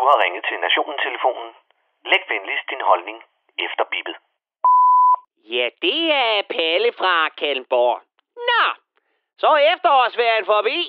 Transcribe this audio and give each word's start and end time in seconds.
Du 0.00 0.04
har 0.06 0.22
ringet 0.24 0.44
til 0.48 0.58
Nationen-telefonen. 0.66 1.50
Læg 2.10 2.22
venligst 2.28 2.70
din 2.70 2.80
holdning 2.90 3.18
efter 3.66 3.84
bippet. 3.92 4.16
Ja, 5.56 5.68
det 5.82 6.12
er 6.12 6.42
Palle 6.54 6.92
fra 6.92 7.28
Kalmborg. 7.28 8.00
Nå, 8.48 8.64
så 9.38 9.46
er 9.46 9.74
efterårsferien 9.74 10.46
forbi, 10.46 10.80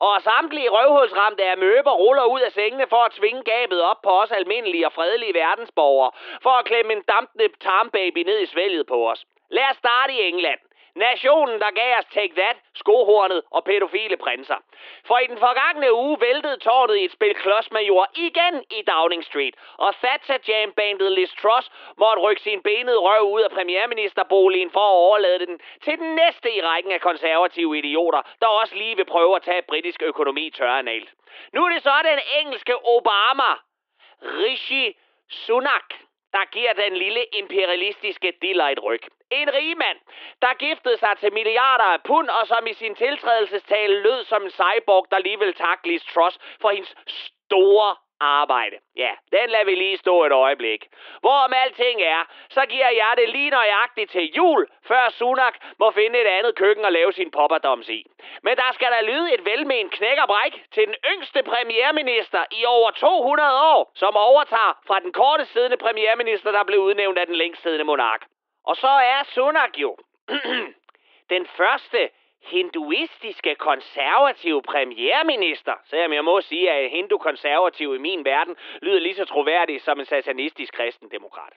og 0.00 0.22
samtlige 0.22 0.70
røvhulsramte 0.70 1.44
af 1.44 1.58
møber 1.58 1.94
ruller 2.02 2.24
ud 2.24 2.40
af 2.40 2.52
sengene 2.52 2.86
for 2.86 3.02
at 3.04 3.12
tvinge 3.12 3.42
gabet 3.42 3.82
op 3.82 4.00
på 4.02 4.10
os 4.22 4.32
almindelige 4.32 4.86
og 4.86 4.92
fredelige 4.92 5.34
verdensborgere, 5.34 6.10
for 6.42 6.50
at 6.50 6.64
klemme 6.64 6.92
en 6.92 7.02
dampende 7.02 7.48
tarmbaby 7.60 8.18
ned 8.18 8.38
i 8.40 8.46
svælget 8.46 8.86
på 8.86 9.10
os. 9.10 9.24
Lad 9.50 9.70
os 9.70 9.76
starte 9.76 10.12
i 10.12 10.28
England. 10.28 10.60
Nationen, 10.98 11.60
der 11.60 11.70
gav 11.70 11.98
os 11.98 12.04
Take 12.14 12.34
That, 12.34 12.56
skohornet 12.74 13.42
og 13.50 13.64
pædofile 13.64 14.16
prinser. 14.16 14.58
For 15.06 15.18
i 15.18 15.26
den 15.26 15.38
forgangne 15.38 15.94
uge 15.94 16.20
væltede 16.20 16.56
tårnet 16.56 16.96
i 16.96 17.04
et 17.04 17.12
spil 17.12 17.34
klodsmajor 17.34 18.06
igen 18.14 18.64
i 18.78 18.82
Downing 18.82 19.24
Street, 19.24 19.54
og 19.76 19.94
Thatcher 19.94 20.38
Jam 20.48 20.72
bandet 20.72 21.12
Liz 21.12 21.32
Truss 21.42 21.70
måtte 21.98 22.22
rykke 22.22 22.42
sin 22.42 22.62
benede 22.62 22.98
røv 22.98 23.22
ud 23.32 23.40
af 23.40 23.50
premierministerboligen 23.50 24.70
for 24.70 24.80
at 24.80 24.98
overlade 25.06 25.46
den 25.46 25.60
til 25.84 25.98
den 25.98 26.14
næste 26.14 26.48
i 26.56 26.62
rækken 26.62 26.92
af 26.92 27.00
konservative 27.00 27.78
idioter, 27.78 28.22
der 28.40 28.46
også 28.46 28.74
lige 28.74 28.96
vil 28.96 29.04
prøve 29.04 29.36
at 29.36 29.42
tage 29.42 29.62
britisk 29.62 30.02
økonomi 30.02 30.50
tørrenalt. 30.50 31.10
Nu 31.52 31.64
er 31.64 31.68
det 31.68 31.82
så 31.82 31.94
den 32.04 32.20
engelske 32.40 32.74
Obama, 32.86 33.52
Rishi 34.22 34.96
Sunak, 35.30 35.88
der 36.32 36.44
giver 36.52 36.72
den 36.72 36.96
lille 36.96 37.24
imperialistiske 37.32 38.32
diller 38.42 38.64
et 38.64 38.82
ryg. 38.82 39.02
En 39.30 39.54
rigmand, 39.54 39.98
der 40.42 40.54
giftede 40.54 40.98
sig 40.98 41.18
til 41.18 41.32
milliarder 41.32 41.84
af 41.84 42.02
pund, 42.02 42.28
og 42.28 42.46
som 42.46 42.66
i 42.66 42.72
sin 42.72 42.94
tiltrædelsestale 42.94 44.02
lød 44.02 44.24
som 44.24 44.42
en 44.42 44.50
cyborg, 44.50 45.06
der 45.10 45.18
lige 45.18 45.38
vil 45.38 45.54
takke 45.54 45.88
Liz 45.88 46.02
Truss 46.14 46.38
for 46.60 46.70
hendes 46.70 46.94
store 47.06 47.96
arbejde. 48.20 48.76
Ja, 48.96 49.10
den 49.32 49.50
lader 49.50 49.64
vi 49.64 49.74
lige 49.74 49.96
stå 49.96 50.24
et 50.24 50.32
øjeblik. 50.32 50.86
Hvorom 51.20 51.52
alting 51.52 52.02
er, 52.02 52.22
så 52.48 52.66
giver 52.66 52.90
jeg 52.90 53.12
det 53.16 53.28
lige 53.28 53.50
nøjagtigt 53.50 54.10
til 54.10 54.32
jul, 54.36 54.66
før 54.88 55.08
Sunak 55.10 55.56
må 55.78 55.90
finde 55.90 56.20
et 56.20 56.26
andet 56.26 56.54
køkken 56.54 56.84
og 56.84 56.92
lave 56.92 57.12
sin 57.12 57.30
popperdoms 57.30 57.88
i. 57.88 58.04
Men 58.42 58.56
der 58.56 58.72
skal 58.72 58.90
der 58.90 59.02
lyde 59.02 59.34
et 59.34 59.44
velment 59.44 59.92
knækkerbræk 59.92 60.64
til 60.72 60.86
den 60.86 60.94
yngste 61.12 61.42
premierminister 61.42 62.44
i 62.52 62.64
over 62.64 62.90
200 62.90 63.62
år, 63.74 63.92
som 63.94 64.16
overtager 64.16 64.78
fra 64.86 65.00
den 65.00 65.12
korte 65.12 65.44
siddende 65.44 65.76
premierminister, 65.76 66.50
der 66.52 66.64
blev 66.64 66.80
udnævnt 66.80 67.18
af 67.18 67.26
den 67.26 67.34
længst 67.34 67.62
siddende 67.62 67.84
monark. 67.84 68.26
Og 68.68 68.76
så 68.76 68.92
er 69.12 69.22
Sunak 69.34 69.78
jo 69.78 69.96
den 71.34 71.46
første 71.46 72.10
hinduistiske 72.42 73.54
konservative 73.54 74.62
premierminister, 74.62 75.74
selvom 75.90 76.12
jeg 76.12 76.24
må 76.24 76.40
sige, 76.40 76.70
at 76.70 76.90
hindu-konservativ 76.90 77.94
i 77.94 77.98
min 77.98 78.24
verden 78.24 78.56
lyder 78.82 79.00
lige 79.00 79.14
så 79.14 79.24
troværdig 79.24 79.82
som 79.82 80.00
en 80.00 80.06
satanistisk 80.06 80.74
kristendemokrat. 80.74 81.52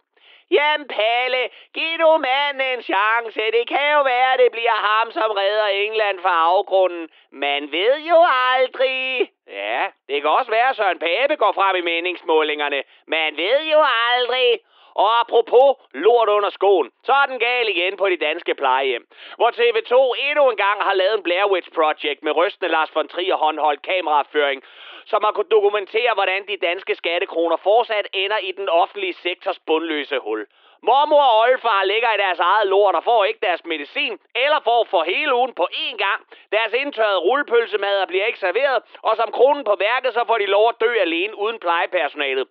Jamen 0.51 0.87
Palle, 0.87 1.49
giv 1.73 1.97
nu 1.97 2.17
manden 2.17 2.61
en 2.73 2.81
chance. 2.81 3.41
Det 3.57 3.67
kan 3.67 3.91
jo 3.95 4.01
være, 4.03 4.33
at 4.33 4.39
det 4.39 4.51
bliver 4.51 4.77
ham, 4.89 5.11
som 5.11 5.31
redder 5.31 5.65
England 5.65 6.19
fra 6.19 6.33
afgrunden. 6.49 7.09
Man 7.31 7.71
ved 7.71 7.95
jo 8.11 8.25
aldrig. 8.51 9.31
Ja, 9.47 9.87
det 10.07 10.21
kan 10.21 10.29
også 10.29 10.51
være, 10.51 10.69
at 10.69 10.75
Søren 10.75 10.99
Pape 10.99 11.35
går 11.35 11.51
frem 11.51 11.75
i 11.75 11.81
meningsmålingerne. 11.81 12.83
Man 13.07 13.37
ved 13.37 13.59
jo 13.73 13.79
aldrig. 14.11 14.59
Og 14.95 15.19
apropos 15.19 15.69
lort 15.93 16.29
under 16.29 16.49
skoen, 16.49 16.91
så 17.03 17.13
er 17.13 17.25
den 17.25 17.39
gal 17.39 17.69
igen 17.69 17.97
på 17.97 18.09
de 18.09 18.17
danske 18.17 18.55
plejehjem. 18.55 19.07
Hvor 19.35 19.49
TV2 19.49 19.93
endnu 20.29 20.49
en 20.49 20.57
gang 20.57 20.83
har 20.83 20.93
lavet 20.93 21.13
en 21.17 21.23
Blair 21.23 21.51
Witch 21.51 21.71
Project 21.71 22.23
med 22.23 22.31
rystende 22.35 22.71
Lars 22.71 22.95
von 22.95 23.07
Trier 23.07 23.35
håndholdt 23.35 23.81
kameraføring, 23.81 24.63
som 25.05 25.23
har 25.23 25.31
kunnet 25.31 25.51
dokumentere, 25.51 26.13
hvordan 26.13 26.47
de 26.47 26.57
danske 26.57 26.95
skattekroner 26.95 27.57
fortsat 27.57 28.07
ender 28.13 28.37
i 28.37 28.51
den 28.51 28.69
offentlige 28.69 29.13
sektors 29.13 29.59
bundløse 29.59 30.19
hul. 30.19 30.47
Mormor 30.83 31.23
og 31.23 31.39
oldefar 31.39 31.83
ligger 31.83 32.13
i 32.13 32.17
deres 32.17 32.39
eget 32.39 32.67
lort 32.67 32.95
og 32.95 33.03
får 33.03 33.25
ikke 33.25 33.39
deres 33.41 33.65
medicin, 33.65 34.19
eller 34.35 34.59
får 34.63 34.83
for 34.83 35.03
hele 35.03 35.35
ugen 35.35 35.53
på 35.53 35.67
én 35.71 35.97
gang. 35.97 36.19
Deres 36.51 36.73
indtørrede 36.73 37.17
rullepølsemad 37.17 38.07
bliver 38.07 38.25
ikke 38.25 38.39
serveret, 38.39 38.83
og 39.01 39.15
som 39.15 39.31
kronen 39.31 39.63
på 39.63 39.75
værket, 39.79 40.13
så 40.13 40.23
får 40.27 40.37
de 40.37 40.45
lov 40.45 40.69
at 40.69 40.79
dø 40.81 40.91
alene 40.93 41.37
uden 41.37 41.59
plejepersonalet. 41.59 42.47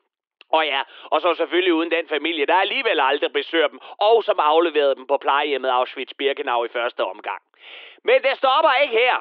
Og 0.53 0.67
ja, 0.67 0.83
og 1.05 1.21
så 1.21 1.35
selvfølgelig 1.35 1.75
uden 1.75 1.91
den 1.91 2.09
familie, 2.09 2.47
der 2.47 2.55
alligevel 2.55 3.01
aldrig 3.01 3.33
besøger 3.33 3.69
dem, 3.69 3.81
og 3.99 4.25
som 4.25 4.39
afleverede 4.41 4.95
dem 4.95 5.07
på 5.07 5.17
plejehjemmet 5.17 5.71
Auschwitz-Birkenau 5.71 6.65
i 6.65 6.69
første 6.69 7.05
omgang. 7.05 7.43
Men 8.05 8.23
det 8.23 8.37
stopper 8.37 8.73
ikke 8.83 8.95
her. 8.95 9.17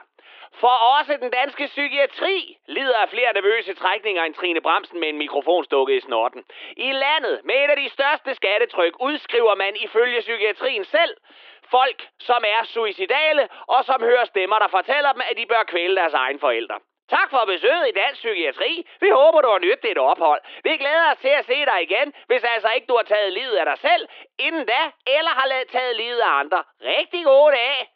For 0.54 0.76
også 0.98 1.18
den 1.22 1.32
danske 1.32 1.66
psykiatri 1.66 2.58
lider 2.68 2.98
af 2.98 3.10
flere 3.10 3.34
nervøse 3.34 3.74
trækninger 3.74 4.24
end 4.24 4.34
Trine 4.34 4.62
Bremsen 4.62 5.00
med 5.00 5.10
en 5.10 5.18
mikrofon 5.18 5.64
stukket 5.64 5.96
i 5.96 6.00
snorten. 6.00 6.44
I 6.78 6.92
landet 6.92 7.42
med 7.44 7.56
et 7.56 7.70
af 7.70 7.78
de 7.78 7.90
største 7.90 8.36
skattetryk 8.36 8.94
udskriver 9.00 9.56
man 9.56 9.76
ifølge 9.76 10.20
psykiatrien 10.20 10.86
selv 10.86 11.16
folk, 11.72 12.08
som 12.20 12.44
er 12.48 12.66
suicidale 12.66 13.48
og 13.68 13.86
som 13.86 14.04
hører 14.04 14.26
stemmer, 14.26 14.60
der 14.60 14.68
fortæller 14.68 15.12
dem, 15.12 15.22
at 15.30 15.38
de 15.38 15.46
bør 15.46 15.64
kvæle 15.64 15.96
deres 15.96 16.14
egen 16.14 16.40
forældre. 16.40 16.80
Tak 17.10 17.30
for 17.30 17.46
besøget 17.46 17.88
i 17.88 17.92
Dansk 17.92 18.20
Psykiatri. 18.22 18.88
Vi 19.00 19.10
håber, 19.10 19.42
du 19.42 19.50
har 19.50 19.60
nydt 19.60 19.84
dit 19.84 19.98
ophold. 19.98 20.42
Vi 20.64 20.78
glæder 20.78 21.12
os 21.12 21.18
til 21.18 21.34
at 21.40 21.46
se 21.46 21.66
dig 21.66 21.80
igen, 21.82 22.14
hvis 22.28 22.44
altså 22.44 22.70
ikke 22.76 22.88
du 22.88 22.96
har 22.96 23.04
taget 23.04 23.34
livet 23.34 23.56
af 23.56 23.66
dig 23.66 23.78
selv 23.78 24.08
inden 24.40 24.66
da, 24.66 24.82
eller 25.18 25.32
har 25.40 25.48
taget 25.72 25.96
livet 25.96 26.20
af 26.20 26.34
andre. 26.42 26.64
Rigtig 26.82 27.26
god 27.26 27.52
dag. 27.52 27.90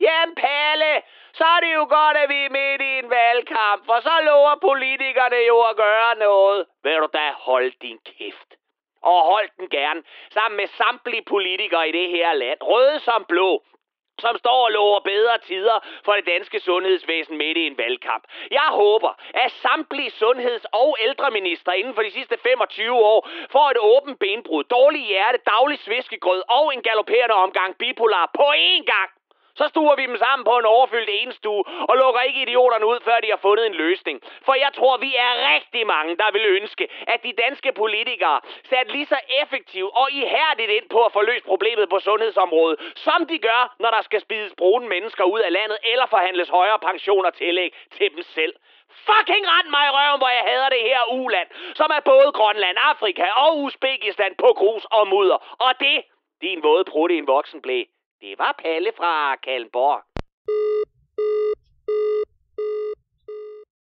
Jamen 0.00 0.34
Palle, 0.34 1.02
så 1.32 1.44
er 1.44 1.60
det 1.60 1.74
jo 1.74 1.84
godt, 1.98 2.16
at 2.16 2.28
vi 2.28 2.44
er 2.44 2.50
midt 2.50 2.82
i 2.82 2.98
en 2.98 3.10
valgkamp, 3.10 3.86
for 3.86 4.00
så 4.00 4.14
lover 4.22 4.54
politikerne 4.68 5.36
jo 5.36 5.60
at 5.70 5.76
gøre 5.76 6.14
noget. 6.18 6.66
Vil 6.82 6.96
du 6.96 7.08
da 7.12 7.32
holde 7.32 7.72
din 7.82 7.98
kæft? 8.04 8.50
Og 9.02 9.20
hold 9.24 9.48
den 9.58 9.68
gerne, 9.68 10.02
sammen 10.30 10.56
med 10.56 10.66
samtlige 10.66 11.24
politikere 11.24 11.88
i 11.88 11.92
det 11.92 12.08
her 12.10 12.32
land, 12.32 12.58
røde 12.62 12.98
som 13.00 13.24
blå, 13.28 13.64
som 14.20 14.38
står 14.38 14.64
og 14.66 14.72
lover 14.72 15.00
bedre 15.00 15.38
tider 15.38 15.78
for 16.04 16.12
det 16.12 16.26
danske 16.26 16.60
sundhedsvæsen 16.60 17.36
midt 17.36 17.58
i 17.58 17.66
en 17.66 17.78
valgkamp. 17.78 18.24
Jeg 18.50 18.68
håber, 18.70 19.12
at 19.34 19.52
samtlige 19.52 20.10
sundheds- 20.10 20.70
og 20.72 20.96
ældreminister 21.00 21.72
inden 21.72 21.94
for 21.94 22.02
de 22.02 22.10
sidste 22.10 22.36
25 22.42 22.92
år 22.92 23.28
får 23.50 23.70
et 23.70 23.78
åbent 23.80 24.18
benbrud, 24.18 24.64
dårlig 24.64 25.02
hjerte, 25.06 25.38
daglig 25.46 25.78
sviskegrød 25.78 26.42
og 26.48 26.74
en 26.74 26.82
galopperende 26.82 27.34
omgang 27.34 27.76
bipolar 27.78 28.30
på 28.34 28.42
én 28.42 28.84
gang. 28.84 29.10
Så 29.60 29.68
stuer 29.68 29.96
vi 29.96 30.04
dem 30.06 30.16
sammen 30.16 30.44
på 30.44 30.54
en 30.58 30.66
overfyldt 30.76 31.10
enestue 31.12 31.64
og 31.88 31.94
lukker 32.02 32.20
ikke 32.20 32.42
idioterne 32.42 32.86
ud, 32.86 32.98
før 33.08 33.18
de 33.20 33.30
har 33.30 33.40
fundet 33.46 33.66
en 33.66 33.74
løsning. 33.84 34.16
For 34.46 34.54
jeg 34.54 34.70
tror, 34.78 34.96
vi 35.06 35.12
er 35.26 35.32
rigtig 35.54 35.86
mange, 35.86 36.16
der 36.16 36.30
vil 36.32 36.44
ønske, 36.58 36.84
at 37.06 37.22
de 37.26 37.32
danske 37.44 37.72
politikere 37.72 38.40
satte 38.70 38.92
lige 38.92 39.06
så 39.06 39.18
effektivt 39.42 39.90
og 39.94 40.06
ihærdigt 40.12 40.70
ind 40.70 40.88
på 40.88 41.00
at 41.04 41.12
få 41.12 41.22
løst 41.22 41.44
problemet 41.44 41.88
på 41.88 41.98
sundhedsområdet, 41.98 42.78
som 42.96 43.26
de 43.26 43.38
gør, 43.38 43.62
når 43.78 43.90
der 43.90 44.02
skal 44.02 44.20
spides 44.20 44.52
brune 44.58 44.88
mennesker 44.88 45.24
ud 45.24 45.40
af 45.40 45.52
landet 45.52 45.78
eller 45.92 46.06
forhandles 46.06 46.48
højere 46.48 46.78
pensioner 46.78 47.30
tillæg 47.30 47.70
til 47.96 48.10
dem 48.14 48.22
selv. 48.22 48.54
Fucking 49.08 49.44
rend 49.52 49.68
mig 49.76 49.84
i 49.86 49.94
røven, 49.96 50.20
hvor 50.20 50.28
jeg 50.28 50.44
hader 50.50 50.68
det 50.68 50.82
her 50.90 51.02
uland, 51.12 51.48
som 51.74 51.90
er 51.96 52.00
både 52.00 52.32
Grønland, 52.32 52.76
Afrika 52.80 53.26
og 53.44 53.58
Uzbekistan 53.58 54.34
på 54.38 54.48
grus 54.56 54.84
og 54.84 55.08
mudder. 55.08 55.38
Og 55.66 55.72
det, 55.80 56.04
din 56.42 56.62
våde 56.62 56.84
prutte 56.84 57.14
i 57.14 57.18
en 57.18 57.26
voksen 57.26 57.62
blæ, 57.62 57.82
det 58.20 58.38
var 58.38 58.52
Palle 58.52 58.92
fra 58.96 59.36
Kalmborg. 59.36 60.09